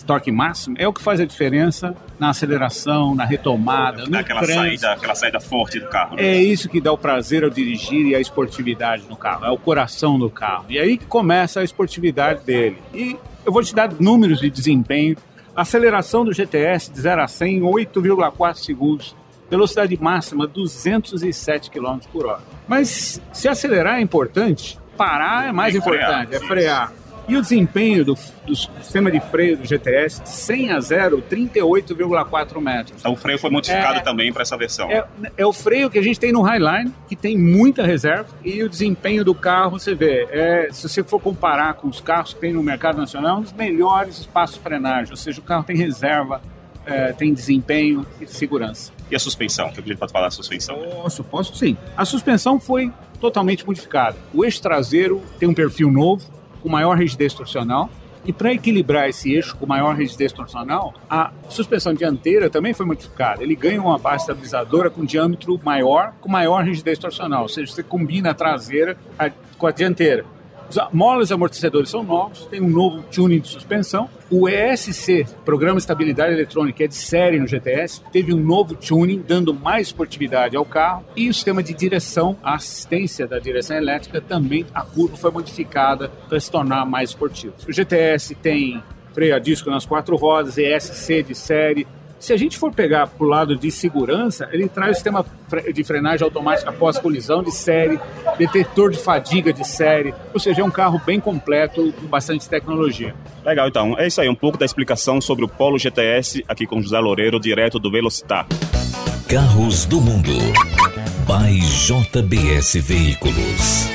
torque 0.10 0.32
máximo 0.32 0.76
é 0.80 0.88
o 0.88 0.92
que 0.92 1.04
faz 1.04 1.20
a 1.20 1.26
diferença 1.26 1.96
na 2.18 2.32
aceleração, 2.32 3.14
na 3.14 3.24
retomada, 3.26 4.08
no 4.08 4.18
aquela 4.18 4.44
saída, 4.44 4.94
aquela 4.94 5.14
saída 5.14 5.40
forte 5.40 5.80
do 5.80 5.88
carro. 5.88 6.16
Né? 6.16 6.24
É 6.24 6.42
isso 6.42 6.68
que 6.68 6.82
dá 6.82 6.92
o 6.92 6.98
prazer 6.98 7.44
ao 7.44 7.50
dirigir 7.52 8.08
e 8.08 8.16
a 8.16 8.20
esportividade 8.20 9.04
no 9.08 9.16
carro, 9.16 9.46
é 9.46 9.52
o 9.52 9.58
coração 9.58 10.18
do 10.18 10.28
carro. 10.28 10.66
E 10.68 10.80
aí 10.80 10.98
que 10.98 11.06
começa 11.06 11.60
a 11.60 11.64
esportividade 11.64 12.44
dele. 12.44 12.82
E 12.92 13.16
eu 13.46 13.52
vou 13.52 13.62
te 13.62 13.76
dar 13.76 13.94
números 14.00 14.40
de 14.40 14.50
desempenho. 14.50 15.16
Aceleração 15.56 16.26
do 16.26 16.34
GTS 16.34 16.92
de 16.92 17.02
0 17.02 17.22
a 17.22 17.28
100 17.28 17.58
em 17.58 17.62
8,4 17.62 18.56
segundos. 18.56 19.16
Velocidade 19.48 19.96
máxima 20.02 20.48
207 20.48 21.70
km 21.70 22.00
por 22.12 22.26
hora. 22.26 22.42
Mas 22.68 23.22
se 23.32 23.48
acelerar 23.48 24.00
é 24.00 24.02
importante, 24.02 24.80
parar 24.98 25.50
é 25.50 25.52
mais 25.52 25.76
importante, 25.76 26.34
é 26.34 26.40
frear. 26.40 26.92
E 27.30 27.38
o 27.38 27.42
desempenho 27.44 28.04
do, 28.04 28.18
do, 28.44 28.56
sistema 28.56 29.12
de 29.12 29.20
freio 29.20 29.56
do 29.56 29.64
GTS, 29.64 30.24
100 30.26 30.72
a 30.72 30.80
0, 30.80 31.24
38,4 31.30 32.60
metros. 32.60 33.00
Então 33.00 33.14
o 33.14 33.16
freio 33.16 33.38
foi 33.38 33.52
modificado 33.52 34.00
é, 34.00 34.02
também 34.02 34.34
para 34.34 34.42
essa 34.42 34.58
versão. 34.58 34.90
É, 34.90 35.06
é, 35.38 35.46
o 35.46 35.54
freio 35.54 35.92
que 35.92 36.00
a 36.00 36.02
gente 36.02 36.20
tem 36.20 36.32
no 36.32 36.42
Highline, 36.42 36.92
que 37.08 37.16
tem 37.16 37.38
muita 37.38 37.86
reserva, 37.86 38.30
e 38.44 38.64
o 38.64 38.68
desempenho 38.68 39.24
do 39.24 39.36
carro, 39.36 39.78
você 39.78 39.94
vê, 39.94 40.28
é, 40.32 40.70
se 40.72 40.90
você 40.90 41.04
for 41.04 41.22
comparar 41.22 41.76
com 41.76 41.88
os 41.88 42.02
carros 42.02 42.34
que 42.34 42.40
tem 42.40 42.52
no 42.52 42.64
mercado 42.64 42.98
nacional, 42.98 43.38
é 43.38 43.40
um 43.40 43.44
dos 43.44 43.54
melhores 43.54 44.22
espaços 44.22 44.58
de 44.58 44.64
frenagem, 44.64 45.12
ou 45.12 45.18
seja, 45.18 45.40
o 45.40 45.44
carro 45.44 45.64
tem 45.64 45.78
reserva, 45.78 46.42
é, 46.84 47.14
tem 47.14 47.32
desempenho 47.32 48.08
e 48.20 48.26
segurança. 48.26 48.92
E 49.12 49.16
a 49.16 49.20
suspensão? 49.20 49.70
Que 49.70 49.80
a 49.80 49.84
gente 49.84 49.98
pode 49.98 50.12
falar 50.12 50.26
da 50.26 50.32
suspensão? 50.32 50.80
Posso, 50.80 51.24
posso 51.24 51.56
sim. 51.56 51.78
A 51.96 52.06
suspensão 52.06 52.60
foi 52.60 52.92
totalmente 53.20 53.68
modificada. 53.68 54.18
O 54.34 54.44
eixo 54.44 54.60
traseiro 54.62 55.22
tem 55.38 55.48
um 55.48 55.54
perfil 55.54 55.92
novo, 55.92 56.39
com 56.62 56.70
maior 56.70 56.98
rigidez 56.98 57.34
torsional. 57.34 57.90
E 58.26 58.34
para 58.34 58.54
equilibrar 58.54 59.08
esse 59.08 59.34
eixo 59.34 59.56
com 59.56 59.66
maior 59.66 59.96
rigidez 59.96 60.32
torsional, 60.32 60.94
a 61.10 61.32
suspensão 61.50 61.94
dianteira 61.94 62.50
também 62.50 62.74
foi 62.74 62.86
modificada. 62.86 63.42
Ele 63.42 63.56
ganha 63.56 63.82
uma 63.82 63.98
base 63.98 64.24
estabilizadora 64.24 64.90
com 64.90 65.06
diâmetro 65.06 65.60
maior, 65.64 66.14
com 66.20 66.30
maior 66.30 66.64
rigidez 66.64 67.00
torsional, 67.00 67.44
ou 67.44 67.50
seja, 67.50 67.72
você 67.72 67.82
combina 67.82 68.32
a 68.32 68.34
traseira 68.34 68.98
com 69.58 69.66
a 69.66 69.72
dianteira. 69.72 70.26
Os 70.70 70.78
molas 70.94 71.32
amortecedores 71.32 71.90
são 71.90 72.04
novos, 72.04 72.46
tem 72.46 72.62
um 72.62 72.70
novo 72.70 73.04
tuning 73.12 73.40
de 73.40 73.48
suspensão. 73.48 74.08
O 74.30 74.48
ESC, 74.48 75.26
Programa 75.44 75.78
de 75.78 75.82
Estabilidade 75.82 76.34
Eletrônica, 76.34 76.84
é 76.84 76.88
de 76.88 76.94
série 76.94 77.40
no 77.40 77.48
GTS, 77.48 78.04
teve 78.12 78.32
um 78.32 78.40
novo 78.40 78.76
tuning, 78.76 79.24
dando 79.28 79.52
mais 79.52 79.88
esportividade 79.88 80.56
ao 80.56 80.64
carro. 80.64 81.04
E 81.16 81.28
o 81.28 81.34
sistema 81.34 81.64
de 81.64 81.74
direção, 81.74 82.38
a 82.44 82.54
assistência 82.54 83.26
da 83.26 83.40
direção 83.40 83.76
elétrica, 83.76 84.22
também 84.22 84.66
a 84.74 84.84
curva 84.84 85.18
foi 85.18 85.32
modificada 85.32 86.10
para 86.28 86.40
se 86.40 86.52
tornar 86.52 86.86
mais 86.86 87.10
esportivo. 87.10 87.56
O 87.68 87.74
GTS 87.74 88.36
tem 88.36 88.84
freio 89.12 89.36
a 89.36 89.40
disco 89.40 89.72
nas 89.72 89.88
quatro 89.88 90.16
rodas, 90.16 90.58
ESC 90.58 91.24
de 91.24 91.34
série, 91.34 91.88
se 92.20 92.34
a 92.34 92.38
gente 92.38 92.58
for 92.58 92.72
pegar 92.72 93.08
para 93.08 93.26
o 93.26 93.28
lado 93.28 93.56
de 93.56 93.72
segurança, 93.72 94.50
ele 94.52 94.68
traz 94.68 94.92
o 94.92 94.96
sistema 94.96 95.26
de 95.74 95.84
frenagem 95.84 96.24
automática 96.26 96.72
pós-colisão 96.72 97.42
de 97.42 97.52
série, 97.52 98.00
detetor 98.38 98.92
de 98.92 98.98
fadiga 98.98 99.54
de 99.54 99.66
série, 99.66 100.14
ou 100.34 100.40
seja, 100.40 100.62
é 100.62 100.64
um 100.64 100.70
carro 100.70 101.02
bem 101.06 101.20
completo 101.20 101.94
com 101.94 102.08
bastante 102.08 102.48
tecnologia. 102.48 103.16
Legal, 103.46 103.68
então. 103.70 103.98
É 103.98 104.06
isso 104.06 104.20
aí, 104.20 104.28
um 104.28 104.36
pouco 104.36 104.58
da 104.58 104.66
explicação 104.66 105.22
sobre 105.22 105.46
o 105.46 105.48
Polo 105.48 105.80
GTS 105.80 106.44
aqui 106.48 106.68
com 106.68 106.82
José 106.82 107.00
Loureiro, 107.00 107.40
direto 107.40 107.80
do 107.80 107.90
Velocitar. 107.90 108.46
Carros 109.28 109.86
do 109.86 110.02
Mundo. 110.02 110.34
By 111.26 111.60
JBS 111.60 112.76
Veículos. 112.76 113.88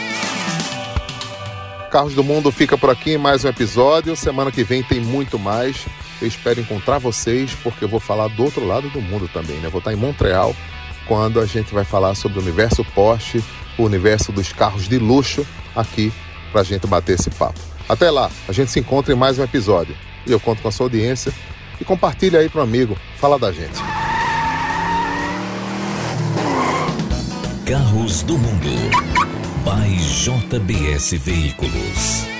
Carros 1.90 2.14
do 2.14 2.24
Mundo 2.24 2.50
fica 2.50 2.78
por 2.78 2.90
aqui 2.90 3.12
em 3.12 3.18
mais 3.18 3.44
um 3.44 3.48
episódio. 3.48 4.16
Semana 4.16 4.50
que 4.50 4.64
vem 4.64 4.82
tem 4.82 5.00
muito 5.00 5.38
mais. 5.38 5.86
Eu 6.20 6.28
espero 6.28 6.60
encontrar 6.60 6.98
vocês, 6.98 7.52
porque 7.62 7.84
eu 7.84 7.88
vou 7.88 8.00
falar 8.00 8.28
do 8.28 8.44
outro 8.44 8.66
lado 8.66 8.88
do 8.90 9.00
mundo 9.00 9.28
também, 9.32 9.56
né? 9.58 9.68
vou 9.68 9.78
estar 9.78 9.92
em 9.92 9.96
Montreal 9.96 10.54
quando 11.06 11.40
a 11.40 11.46
gente 11.46 11.74
vai 11.74 11.84
falar 11.84 12.14
sobre 12.14 12.38
o 12.38 12.42
universo 12.42 12.84
Porsche, 12.94 13.42
o 13.76 13.82
universo 13.82 14.32
dos 14.32 14.52
carros 14.52 14.88
de 14.88 14.98
luxo, 14.98 15.46
aqui 15.74 16.12
para 16.50 16.60
a 16.62 16.64
gente 16.64 16.86
bater 16.86 17.14
esse 17.14 17.30
papo. 17.30 17.58
Até 17.88 18.10
lá, 18.10 18.30
a 18.48 18.52
gente 18.52 18.70
se 18.70 18.80
encontra 18.80 19.12
em 19.12 19.16
mais 19.16 19.38
um 19.38 19.42
episódio. 19.42 19.94
E 20.26 20.32
eu 20.32 20.40
conto 20.40 20.62
com 20.62 20.68
a 20.68 20.72
sua 20.72 20.86
audiência. 20.86 21.32
E 21.80 21.84
compartilha 21.84 22.38
aí 22.38 22.48
para 22.48 22.60
um 22.60 22.64
amigo, 22.64 22.96
fala 23.16 23.38
da 23.38 23.52
gente. 23.52 23.78
Carros 27.66 28.22
do 28.22 28.38
Mundo. 28.38 28.70
By 29.64 29.96
JBS 29.96 31.12
Veículos. 31.14 32.33